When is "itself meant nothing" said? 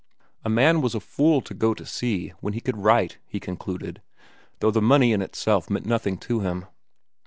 5.21-6.17